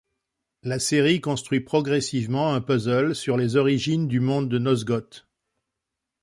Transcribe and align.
La 0.63 0.79
série 0.79 1.21
construit 1.21 1.59
progressivement 1.61 2.55
un 2.55 2.61
puzzle 2.61 3.13
sur 3.13 3.37
les 3.37 3.55
origines 3.55 4.07
du 4.07 4.19
monde 4.19 4.49
de 4.49 4.57
Nosgoth. 4.57 5.27